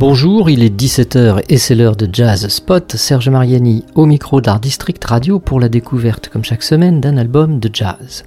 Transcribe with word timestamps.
Bonjour, 0.00 0.48
il 0.48 0.62
est 0.62 0.80
17h 0.80 1.42
et 1.48 1.58
c'est 1.58 1.74
l'heure 1.74 1.96
de 1.96 2.08
Jazz 2.12 2.46
Spot. 2.46 2.94
Serge 2.94 3.28
Mariani 3.30 3.84
au 3.96 4.06
micro 4.06 4.40
d'Art 4.40 4.60
District 4.60 5.04
Radio 5.04 5.40
pour 5.40 5.58
la 5.58 5.68
découverte, 5.68 6.28
comme 6.28 6.44
chaque 6.44 6.62
semaine, 6.62 7.00
d'un 7.00 7.16
album 7.16 7.58
de 7.58 7.68
jazz. 7.72 8.22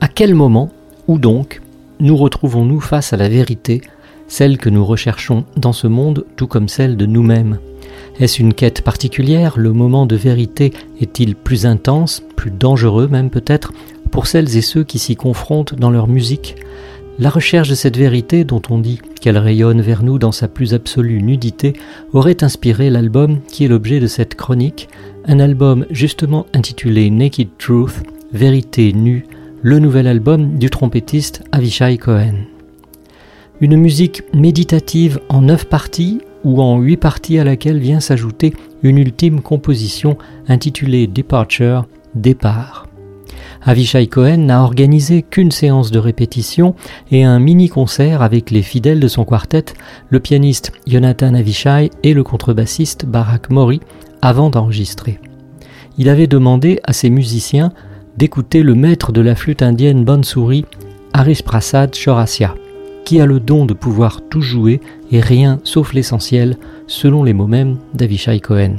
À 0.00 0.08
quel 0.08 0.34
moment, 0.34 0.68
ou 1.06 1.20
donc, 1.20 1.62
nous 2.00 2.16
retrouvons-nous 2.16 2.80
face 2.80 3.12
à 3.12 3.16
la 3.16 3.28
vérité, 3.28 3.82
celle 4.26 4.58
que 4.58 4.68
nous 4.68 4.84
recherchons 4.84 5.44
dans 5.56 5.72
ce 5.72 5.86
monde, 5.86 6.24
tout 6.34 6.48
comme 6.48 6.68
celle 6.68 6.96
de 6.96 7.06
nous-mêmes? 7.06 7.58
Est-ce 8.18 8.42
une 8.42 8.52
quête 8.52 8.82
particulière? 8.82 9.54
Le 9.58 9.72
moment 9.72 10.06
de 10.06 10.16
vérité 10.16 10.72
est-il 11.00 11.36
plus 11.36 11.66
intense, 11.66 12.20
plus 12.34 12.50
dangereux 12.50 13.06
même 13.06 13.30
peut-être, 13.30 13.72
pour 14.10 14.26
celles 14.26 14.56
et 14.56 14.60
ceux 14.60 14.82
qui 14.82 14.98
s'y 14.98 15.14
confrontent 15.14 15.76
dans 15.76 15.90
leur 15.90 16.08
musique? 16.08 16.56
La 17.18 17.30
recherche 17.30 17.68
de 17.68 17.74
cette 17.74 17.96
vérité 17.96 18.44
dont 18.44 18.62
on 18.70 18.78
dit 18.78 19.00
qu'elle 19.20 19.38
rayonne 19.38 19.80
vers 19.80 20.02
nous 20.02 20.18
dans 20.18 20.32
sa 20.32 20.48
plus 20.48 20.74
absolue 20.74 21.22
nudité 21.22 21.74
aurait 22.12 22.42
inspiré 22.42 22.90
l'album 22.90 23.40
qui 23.48 23.64
est 23.64 23.68
l'objet 23.68 24.00
de 24.00 24.06
cette 24.06 24.34
chronique, 24.34 24.88
un 25.26 25.38
album 25.38 25.86
justement 25.90 26.46
intitulé 26.54 27.10
Naked 27.10 27.48
Truth, 27.58 28.02
Vérité 28.32 28.92
nue, 28.92 29.26
le 29.60 29.78
nouvel 29.78 30.06
album 30.06 30.58
du 30.58 30.70
trompettiste 30.70 31.42
Avishai 31.52 31.98
Cohen. 31.98 32.46
Une 33.60 33.76
musique 33.76 34.22
méditative 34.34 35.20
en 35.28 35.42
neuf 35.42 35.66
parties 35.66 36.20
ou 36.44 36.60
en 36.60 36.80
huit 36.80 36.96
parties 36.96 37.38
à 37.38 37.44
laquelle 37.44 37.78
vient 37.78 38.00
s'ajouter 38.00 38.54
une 38.82 38.98
ultime 38.98 39.40
composition 39.40 40.16
intitulée 40.48 41.06
Departure, 41.06 41.86
Départ. 42.14 42.91
Avishai 43.64 44.08
Cohen 44.08 44.38
n'a 44.38 44.62
organisé 44.62 45.22
qu'une 45.22 45.52
séance 45.52 45.92
de 45.92 46.00
répétition 46.00 46.74
et 47.12 47.22
un 47.22 47.38
mini-concert 47.38 48.20
avec 48.20 48.50
les 48.50 48.62
fidèles 48.62 48.98
de 48.98 49.06
son 49.06 49.24
quartet, 49.24 49.66
le 50.08 50.18
pianiste 50.18 50.72
Jonathan 50.86 51.34
Avishai 51.34 51.90
et 52.02 52.12
le 52.12 52.24
contrebassiste 52.24 53.06
Barak 53.06 53.50
Mori, 53.50 53.80
avant 54.20 54.50
d'enregistrer. 54.50 55.20
Il 55.96 56.08
avait 56.08 56.26
demandé 56.26 56.80
à 56.82 56.92
ses 56.92 57.08
musiciens 57.08 57.72
d'écouter 58.16 58.62
le 58.62 58.74
maître 58.74 59.12
de 59.12 59.20
la 59.20 59.36
flûte 59.36 59.62
indienne 59.62 60.04
Bansuri, 60.04 60.64
Haris 61.12 61.42
Prasad 61.44 61.94
Chaurasia, 61.94 62.54
qui 63.04 63.20
a 63.20 63.26
le 63.26 63.38
don 63.38 63.64
de 63.64 63.74
pouvoir 63.74 64.22
tout 64.28 64.40
jouer 64.40 64.80
et 65.12 65.20
rien 65.20 65.60
sauf 65.62 65.92
l'essentiel, 65.92 66.56
selon 66.88 67.22
les 67.22 67.32
mots 67.32 67.46
mêmes 67.46 67.78
d'Avishai 67.94 68.40
Cohen. 68.40 68.76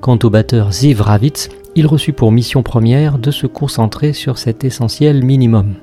Quant 0.00 0.18
au 0.22 0.30
batteur 0.30 0.72
Ziv 0.72 1.02
Ravitz, 1.02 1.48
il 1.74 1.86
reçut 1.86 2.12
pour 2.12 2.32
mission 2.32 2.62
première 2.62 3.18
de 3.18 3.30
se 3.30 3.46
concentrer 3.46 4.12
sur 4.12 4.38
cet 4.38 4.64
essentiel 4.64 5.24
minimum. 5.24 5.74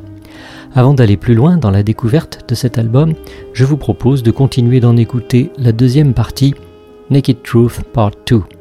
Avant 0.76 0.94
d'aller 0.94 1.18
plus 1.18 1.34
loin 1.34 1.58
dans 1.58 1.72
la 1.72 1.84
découverte 1.84 2.46
de 2.48 2.56
cet 2.56 2.78
album, 2.78 3.14
je 3.54 3.66
vous 3.66 3.78
propose 3.78 4.24
de 4.24 4.32
continuer 4.32 4.80
d'en 4.80 4.98
écouter 4.98 5.52
la 5.58 5.72
deuxième 5.72 6.14
partie, 6.14 6.54
Naked 7.10 7.42
Truth 7.42 7.82
Part 7.94 8.12
2. 8.28 8.57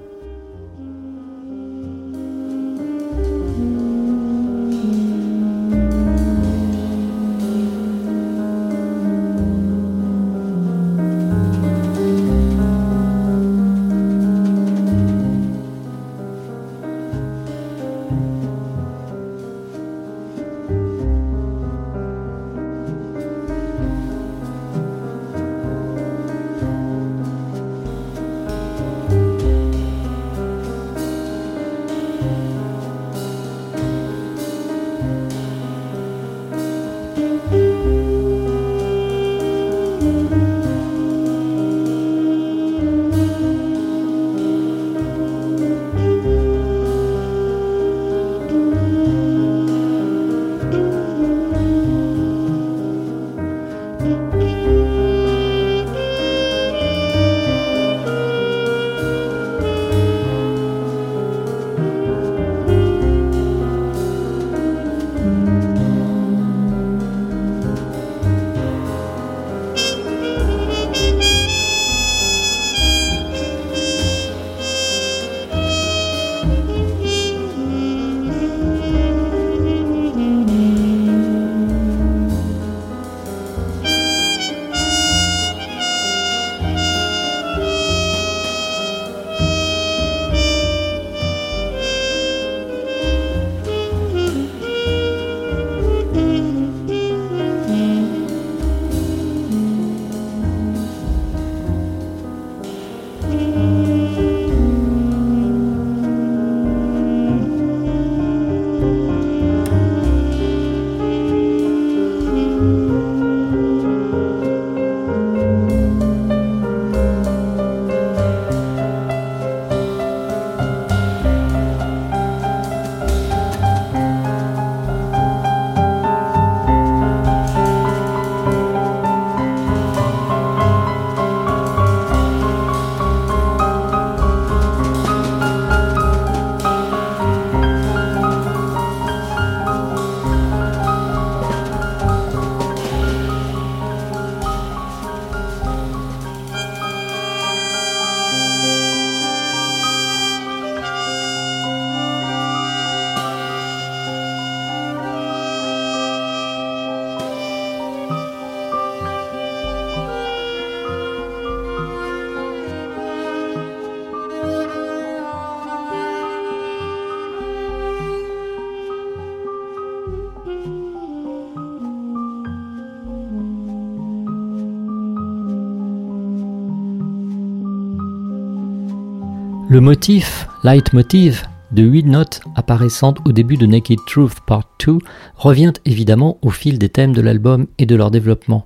Le 179.76 179.82
motif, 179.82 180.48
leitmotiv, 180.64 181.46
de 181.70 181.82
huit 181.82 182.06
notes 182.06 182.40
apparaissant 182.54 183.12
au 183.26 183.32
début 183.32 183.58
de 183.58 183.66
Naked 183.66 183.98
Truth 184.06 184.40
Part 184.46 184.70
2 184.82 184.96
revient 185.36 185.74
évidemment 185.84 186.38
au 186.40 186.48
fil 186.48 186.78
des 186.78 186.88
thèmes 186.88 187.12
de 187.12 187.20
l'album 187.20 187.66
et 187.76 187.84
de 187.84 187.94
leur 187.94 188.10
développement. 188.10 188.64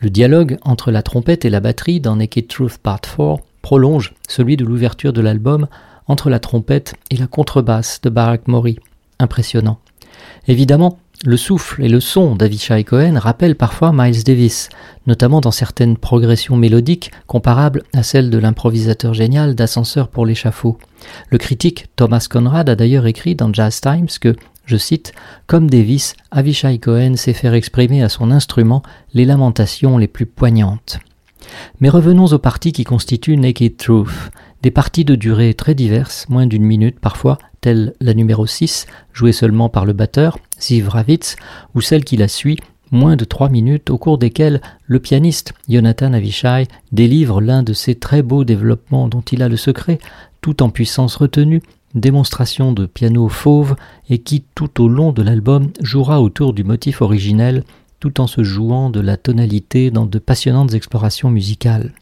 Le 0.00 0.10
dialogue 0.10 0.58
entre 0.62 0.90
la 0.90 1.04
trompette 1.04 1.44
et 1.44 1.48
la 1.48 1.60
batterie 1.60 2.00
dans 2.00 2.16
Naked 2.16 2.48
Truth 2.48 2.78
Part 2.78 3.02
4 3.02 3.38
prolonge 3.62 4.14
celui 4.28 4.56
de 4.56 4.64
l'ouverture 4.64 5.12
de 5.12 5.20
l'album 5.20 5.68
entre 6.08 6.28
la 6.28 6.40
trompette 6.40 6.94
et 7.10 7.16
la 7.16 7.28
contrebasse 7.28 8.00
de 8.00 8.10
Barack 8.10 8.48
Mori. 8.48 8.80
Impressionnant. 9.20 9.78
Évidemment, 10.48 10.98
le 11.24 11.36
souffle 11.36 11.82
et 11.84 11.88
le 11.88 12.00
son 12.00 12.34
d'Avishai 12.34 12.84
Cohen 12.84 13.18
rappellent 13.18 13.56
parfois 13.56 13.92
Miles 13.94 14.24
Davis, 14.24 14.68
notamment 15.06 15.40
dans 15.40 15.50
certaines 15.50 15.96
progressions 15.96 16.56
mélodiques 16.56 17.12
comparables 17.26 17.84
à 17.94 18.02
celles 18.02 18.30
de 18.30 18.38
l'improvisateur 18.38 19.14
génial 19.14 19.54
d'Ascenseur 19.54 20.08
pour 20.08 20.26
l'échafaud. 20.26 20.78
Le 21.30 21.38
critique 21.38 21.86
Thomas 21.96 22.26
Conrad 22.28 22.68
a 22.68 22.74
d'ailleurs 22.74 23.06
écrit 23.06 23.34
dans 23.34 23.52
Jazz 23.52 23.80
Times 23.80 24.08
que, 24.20 24.34
je 24.64 24.76
cite, 24.76 25.12
Comme 25.46 25.70
Davis, 25.70 26.14
Avishai 26.30 26.78
Cohen 26.78 27.14
sait 27.16 27.32
faire 27.32 27.54
exprimer 27.54 28.02
à 28.02 28.08
son 28.08 28.30
instrument 28.30 28.82
les 29.14 29.24
lamentations 29.24 29.98
les 29.98 30.08
plus 30.08 30.26
poignantes. 30.26 30.98
Mais 31.80 31.88
revenons 31.88 32.26
aux 32.26 32.38
parties 32.38 32.72
qui 32.72 32.84
constituent 32.84 33.36
Naked 33.36 33.76
Truth, 33.76 34.30
des 34.62 34.70
parties 34.70 35.04
de 35.04 35.16
durée 35.16 35.54
très 35.54 35.74
diverses, 35.74 36.28
moins 36.28 36.46
d'une 36.46 36.64
minute 36.64 37.00
parfois, 37.00 37.38
telle 37.60 37.94
la 38.00 38.14
numéro 38.14 38.46
6, 38.46 38.86
jouée 39.12 39.32
seulement 39.32 39.68
par 39.68 39.84
le 39.84 39.92
batteur, 39.92 40.38
Ziv 40.62 40.88
Ravitz, 40.88 41.36
ou 41.74 41.80
celle 41.80 42.04
qui 42.04 42.16
la 42.16 42.28
suit, 42.28 42.58
moins 42.90 43.16
de 43.16 43.24
trois 43.24 43.48
minutes, 43.48 43.90
au 43.90 43.98
cours 43.98 44.18
desquelles 44.18 44.60
le 44.86 45.00
pianiste 45.00 45.54
Jonathan 45.68 46.12
Avishai 46.12 46.68
délivre 46.92 47.40
l'un 47.40 47.62
de 47.62 47.72
ces 47.72 47.94
très 47.94 48.22
beaux 48.22 48.44
développements 48.44 49.08
dont 49.08 49.22
il 49.22 49.42
a 49.42 49.48
le 49.48 49.56
secret, 49.56 49.98
tout 50.40 50.62
en 50.62 50.70
puissance 50.70 51.16
retenue, 51.16 51.62
démonstration 51.94 52.72
de 52.72 52.86
piano 52.86 53.28
fauve, 53.28 53.76
et 54.08 54.18
qui, 54.18 54.44
tout 54.54 54.82
au 54.82 54.88
long 54.88 55.12
de 55.12 55.22
l'album, 55.22 55.70
jouera 55.80 56.20
autour 56.20 56.52
du 56.52 56.64
motif 56.64 57.02
originel, 57.02 57.64
tout 58.00 58.20
en 58.20 58.26
se 58.26 58.42
jouant 58.42 58.90
de 58.90 59.00
la 59.00 59.16
tonalité 59.16 59.90
dans 59.90 60.06
de 60.06 60.18
passionnantes 60.18 60.74
explorations 60.74 61.30
musicales. 61.30 61.92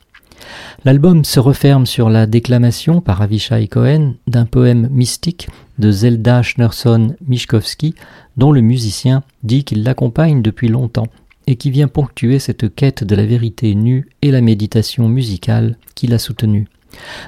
L'album 0.84 1.24
se 1.24 1.40
referme 1.40 1.86
sur 1.86 2.08
la 2.08 2.26
déclamation 2.26 3.00
par 3.00 3.20
Avishai 3.22 3.68
Cohen 3.68 4.14
d'un 4.26 4.46
poème 4.46 4.88
mystique 4.90 5.48
de 5.78 5.90
Zelda 5.90 6.42
Schnerson 6.42 7.14
Mishkovsky, 7.26 7.94
dont 8.36 8.52
le 8.52 8.60
musicien 8.60 9.22
dit 9.42 9.64
qu'il 9.64 9.82
l'accompagne 9.82 10.42
depuis 10.42 10.68
longtemps 10.68 11.08
et 11.46 11.56
qui 11.56 11.70
vient 11.70 11.88
ponctuer 11.88 12.38
cette 12.38 12.74
quête 12.74 13.04
de 13.04 13.14
la 13.14 13.26
vérité 13.26 13.74
nue 13.74 14.08
et 14.22 14.30
la 14.30 14.40
méditation 14.40 15.08
musicale 15.08 15.76
qu'il 15.94 16.14
a 16.14 16.18
soutenue. 16.18 16.68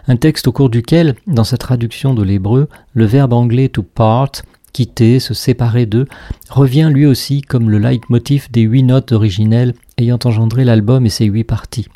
Un 0.09 0.17
texte 0.17 0.49
au 0.49 0.53
cours 0.53 0.71
duquel, 0.71 1.15
dans 1.27 1.45
sa 1.45 1.57
traduction 1.57 2.15
de 2.15 2.23
l'hébreu, 2.23 2.69
le 2.95 3.05
verbe 3.05 3.33
anglais 3.33 3.69
to 3.69 3.83
part, 3.83 4.31
quitter, 4.73 5.21
se 5.21 5.35
séparer 5.35 5.87
d'eux, 5.87 6.07
revient 6.51 6.91
lui 6.93 7.07
aussi 7.07 7.43
comme 7.43 7.71
le 7.71 7.79
leitmotiv 7.79 8.51
des 8.51 8.63
huit 8.63 8.83
notes 8.83 9.13
originelles 9.13 9.75
ayant 9.99 10.19
engendré 10.25 10.65
l'album 10.65 11.07
et 11.07 11.11
ses 11.11 11.27
huit 11.27 11.45
parties 11.45 11.87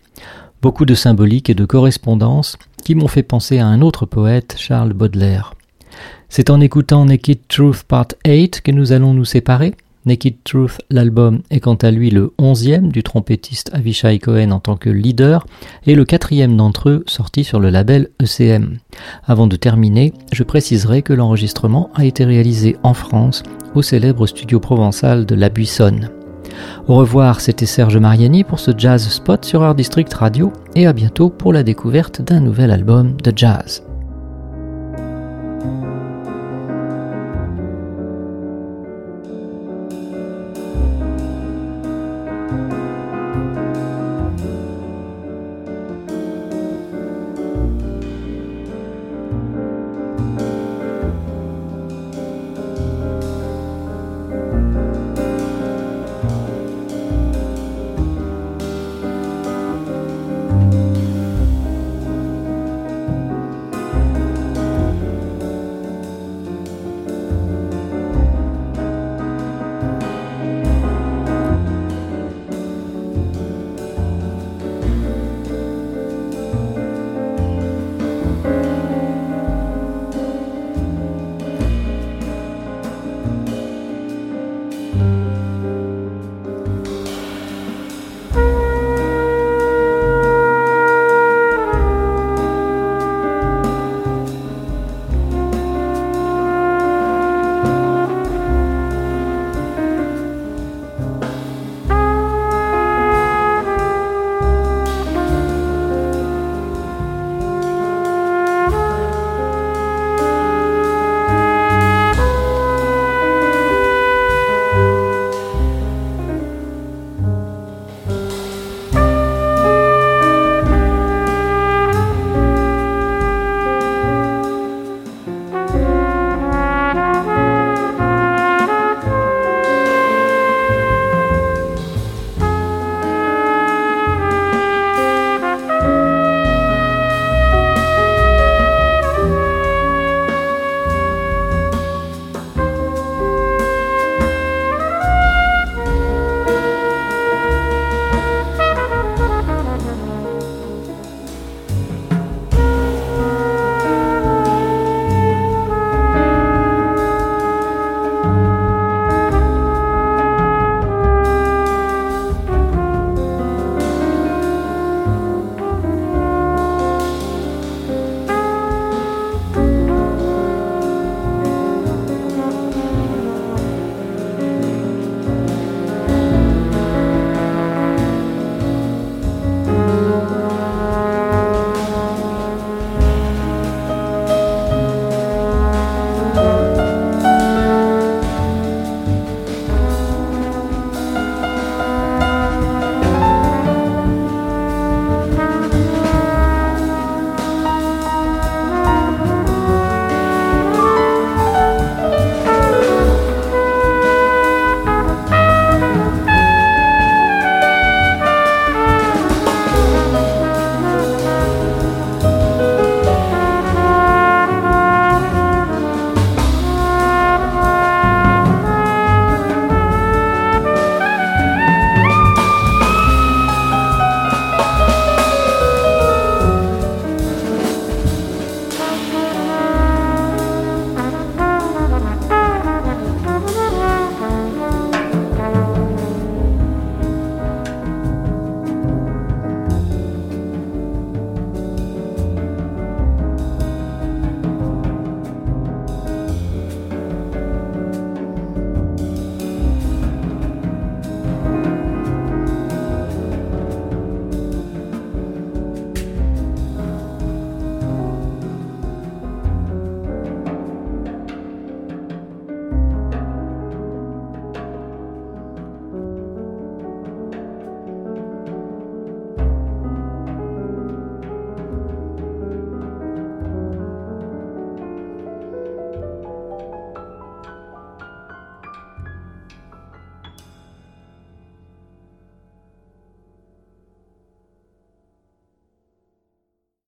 beaucoup 0.66 0.84
de 0.84 0.96
symbolique 0.96 1.48
et 1.48 1.54
de 1.54 1.64
correspondance 1.64 2.58
qui 2.82 2.96
m'ont 2.96 3.06
fait 3.06 3.22
penser 3.22 3.58
à 3.60 3.68
un 3.68 3.82
autre 3.82 4.04
poète, 4.04 4.56
Charles 4.58 4.94
Baudelaire. 4.94 5.54
C'est 6.28 6.50
en 6.50 6.60
écoutant 6.60 7.04
Naked 7.04 7.38
Truth 7.46 7.84
Part 7.84 8.08
8 8.26 8.62
que 8.62 8.72
nous 8.72 8.90
allons 8.90 9.14
nous 9.14 9.24
séparer. 9.24 9.76
Naked 10.06 10.34
Truth, 10.42 10.80
l'album, 10.90 11.42
est 11.52 11.60
quant 11.60 11.76
à 11.76 11.92
lui 11.92 12.10
le 12.10 12.32
onzième 12.38 12.90
du 12.90 13.04
trompettiste 13.04 13.70
Avishai 13.74 14.18
Cohen 14.18 14.50
en 14.50 14.58
tant 14.58 14.76
que 14.76 14.90
leader 14.90 15.46
et 15.86 15.94
le 15.94 16.04
quatrième 16.04 16.56
d'entre 16.56 16.88
eux 16.88 17.04
sorti 17.06 17.44
sur 17.44 17.60
le 17.60 17.70
label 17.70 18.08
ECM. 18.20 18.78
Avant 19.24 19.46
de 19.46 19.54
terminer, 19.54 20.14
je 20.32 20.42
préciserai 20.42 21.02
que 21.02 21.12
l'enregistrement 21.12 21.90
a 21.94 22.04
été 22.04 22.24
réalisé 22.24 22.76
en 22.82 22.92
France 22.92 23.44
au 23.76 23.82
célèbre 23.82 24.26
studio 24.26 24.58
provençal 24.58 25.26
de 25.26 25.36
La 25.36 25.48
Buissonne. 25.48 26.10
Au 26.88 26.96
revoir, 26.96 27.40
c'était 27.40 27.66
Serge 27.66 27.96
Mariani 27.96 28.44
pour 28.44 28.60
ce 28.60 28.70
Jazz 28.76 29.08
Spot 29.08 29.44
sur 29.44 29.62
Art 29.62 29.74
District 29.74 30.12
Radio 30.14 30.52
et 30.74 30.86
à 30.86 30.92
bientôt 30.92 31.30
pour 31.30 31.52
la 31.52 31.62
découverte 31.62 32.22
d'un 32.22 32.40
nouvel 32.40 32.70
album 32.70 33.16
de 33.22 33.32
jazz. 33.34 33.82